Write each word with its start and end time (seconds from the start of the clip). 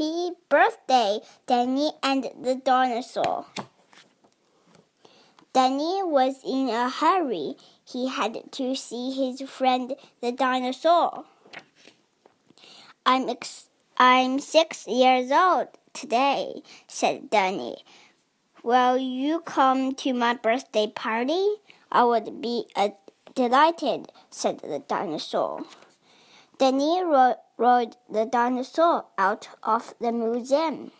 Happy 0.00 0.30
birthday, 0.48 1.18
Danny 1.46 1.92
and 2.02 2.24
the 2.40 2.54
dinosaur. 2.54 3.44
Danny 5.52 6.00
was 6.02 6.36
in 6.42 6.70
a 6.70 6.88
hurry. 6.88 7.56
He 7.84 8.08
had 8.08 8.50
to 8.52 8.74
see 8.74 9.10
his 9.10 9.46
friend 9.50 9.94
the 10.22 10.32
dinosaur. 10.32 11.24
I'm 13.04 13.28
ex- 13.28 13.68
I'm 13.98 14.38
six 14.38 14.86
years 14.86 15.30
old 15.30 15.68
today, 15.92 16.62
said 16.88 17.28
Danny. 17.28 17.84
Will 18.62 18.96
you 18.96 19.40
come 19.40 19.94
to 19.96 20.14
my 20.14 20.32
birthday 20.32 20.86
party? 20.86 21.56
I 21.92 22.04
would 22.04 22.40
be 22.40 22.64
uh, 22.74 22.88
delighted, 23.34 24.10
said 24.30 24.60
the 24.60 24.82
dinosaur. 24.88 25.60
Danny 26.56 27.02
ro- 27.04 27.36
rode 27.60 27.94
the 28.08 28.24
dinosaur 28.24 29.04
out 29.18 29.48
of 29.62 29.94
the 30.00 30.10
museum. 30.10 30.90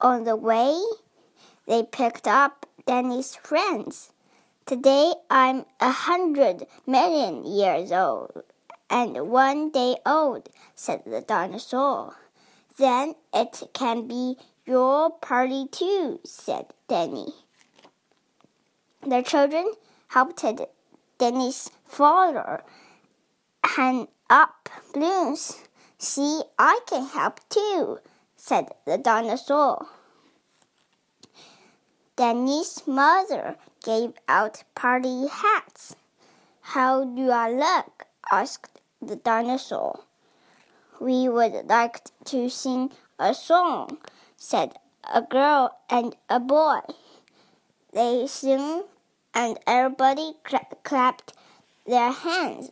On 0.00 0.22
the 0.22 0.36
way, 0.36 0.80
they 1.66 1.82
picked 1.82 2.28
up 2.28 2.64
Danny's 2.86 3.34
friends. 3.34 4.12
Today 4.64 5.14
I'm 5.28 5.66
a 5.80 5.90
hundred 5.90 6.66
million 6.86 7.44
years 7.44 7.90
old 7.90 8.44
and 8.88 9.28
one 9.28 9.70
day 9.70 9.96
old, 10.06 10.48
said 10.76 11.02
the 11.04 11.22
dinosaur. 11.22 12.14
Then 12.76 13.16
it 13.34 13.62
can 13.72 14.06
be 14.06 14.36
your 14.64 15.10
party 15.10 15.66
too, 15.72 16.20
said 16.24 16.66
Danny. 16.86 17.32
The 19.02 19.22
children 19.22 19.72
helped 20.06 20.44
Danny's 21.18 21.70
father 21.84 22.62
hang 23.64 24.08
up 24.30 24.68
balloons. 24.92 25.58
See, 25.98 26.42
I 26.58 26.80
can 26.86 27.06
help 27.06 27.40
too, 27.48 27.98
said 28.36 28.68
the 28.86 28.98
dinosaur. 28.98 29.86
Danny's 32.16 32.86
mother 32.86 33.56
gave 33.84 34.12
out 34.28 34.64
party 34.74 35.28
hats. 35.28 35.94
How 36.60 37.04
do 37.04 37.30
I 37.30 37.50
look? 37.50 38.06
asked 38.30 38.80
the 39.00 39.16
dinosaur. 39.16 40.00
We 41.00 41.28
would 41.28 41.66
like 41.68 42.00
to 42.26 42.50
sing 42.50 42.90
a 43.18 43.32
song, 43.34 43.98
said 44.36 44.74
a 45.12 45.22
girl 45.22 45.78
and 45.88 46.16
a 46.28 46.40
boy. 46.40 46.80
They 47.92 48.26
sang, 48.26 48.82
and 49.32 49.58
everybody 49.66 50.34
cla 50.44 50.60
clapped 50.82 51.32
their 51.86 52.10
hands. 52.10 52.70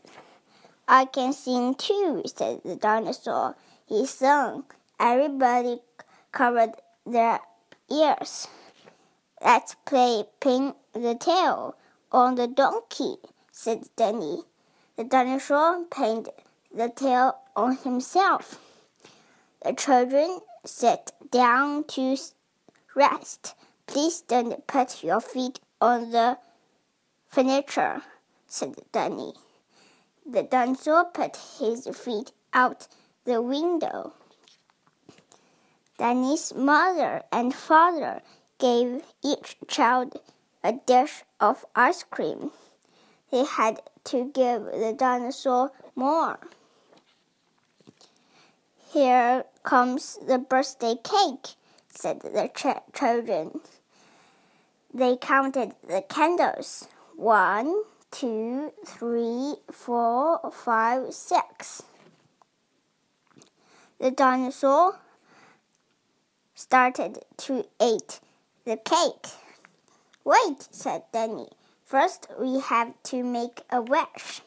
I 0.88 1.04
can 1.04 1.32
sing 1.32 1.74
too, 1.74 2.22
said 2.26 2.62
the 2.64 2.76
dinosaur. 2.76 3.56
He 3.86 4.06
sang. 4.06 4.64
Everybody 5.00 5.80
covered 6.30 6.74
their 7.04 7.40
ears. 7.90 8.46
Let's 9.42 9.74
play 9.84 10.24
pin 10.40 10.74
the 10.92 11.14
tail 11.14 11.76
on 12.12 12.36
the 12.36 12.46
donkey, 12.46 13.16
said 13.50 13.88
Danny. 13.96 14.42
The 14.96 15.04
dinosaur 15.04 15.84
pinned 15.90 16.28
the 16.72 16.88
tail 16.88 17.36
on 17.54 17.76
himself. 17.78 18.60
The 19.64 19.72
children 19.72 20.40
sat 20.64 21.12
down 21.30 21.84
to 21.84 22.16
rest. 22.94 23.54
Please 23.86 24.20
don't 24.20 24.66
put 24.66 25.02
your 25.02 25.20
feet 25.20 25.60
on 25.80 26.10
the 26.12 26.38
furniture, 27.28 28.02
said 28.46 28.76
Danny. 28.92 29.34
The 30.28 30.42
dinosaur 30.42 31.04
put 31.04 31.36
his 31.58 31.86
feet 31.86 32.32
out 32.52 32.88
the 33.24 33.40
window. 33.40 34.14
Danny's 35.98 36.52
mother 36.52 37.22
and 37.30 37.54
father 37.54 38.22
gave 38.58 39.04
each 39.22 39.56
child 39.68 40.20
a 40.64 40.72
dish 40.72 41.22
of 41.38 41.64
ice 41.76 42.02
cream. 42.02 42.50
They 43.30 43.44
had 43.44 43.80
to 44.04 44.30
give 44.34 44.64
the 44.64 44.94
dinosaur 44.98 45.70
more. 45.94 46.40
Here 48.92 49.44
comes 49.62 50.18
the 50.26 50.38
birthday 50.38 50.96
cake, 50.96 51.54
said 51.88 52.20
the 52.20 52.50
ch 52.52 52.66
children. 52.92 53.60
They 54.92 55.16
counted 55.16 55.74
the 55.86 56.02
candles. 56.02 56.88
One, 57.14 57.84
two, 58.10 58.72
three, 58.86 59.54
four, 59.70 60.50
five, 60.52 61.12
six. 61.12 61.82
The 63.98 64.10
dinosaur 64.10 64.98
started 66.54 67.20
to 67.38 67.66
eat 67.80 68.20
the 68.64 68.76
cake. 68.76 69.32
Wait, 70.24 70.68
said 70.70 71.02
Danny. 71.12 71.48
First, 71.84 72.26
we 72.40 72.60
have 72.60 72.94
to 73.04 73.22
make 73.22 73.62
a 73.70 73.80
wish. 73.80 74.42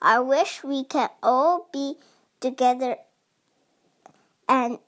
I 0.00 0.20
wish 0.20 0.64
we 0.64 0.84
can 0.84 1.10
all 1.22 1.68
be 1.72 1.96
together 2.40 2.96
and, 4.48 4.78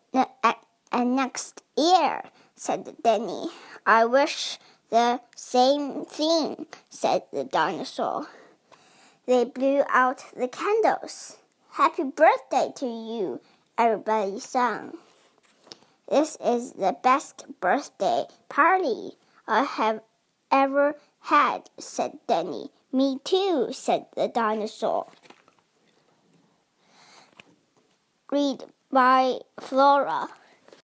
and 0.90 1.16
next 1.16 1.62
year, 1.76 2.22
said 2.56 2.96
Danny. 3.02 3.48
I 3.86 4.06
wish 4.06 4.58
the 4.94 5.18
same 5.34 6.04
thing, 6.04 6.66
said 6.88 7.24
the 7.32 7.42
dinosaur. 7.42 8.28
They 9.26 9.44
blew 9.44 9.82
out 9.88 10.24
the 10.36 10.46
candles. 10.46 11.36
Happy 11.70 12.04
birthday 12.04 12.70
to 12.76 12.86
you, 12.86 13.40
everybody 13.76 14.38
sang. 14.38 14.92
This 16.08 16.36
is 16.40 16.74
the 16.74 16.96
best 17.02 17.44
birthday 17.60 18.26
party 18.48 19.16
I 19.48 19.64
have 19.64 20.00
ever 20.52 20.94
had, 21.22 21.70
said 21.76 22.12
Danny. 22.28 22.70
Me 22.92 23.18
too, 23.24 23.70
said 23.72 24.06
the 24.14 24.28
dinosaur. 24.28 25.08
Read 28.30 28.62
by 28.92 29.40
Flora. 29.58 30.28